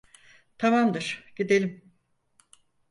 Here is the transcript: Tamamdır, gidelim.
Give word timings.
Tamamdır, 0.57 1.33
gidelim. 1.35 1.91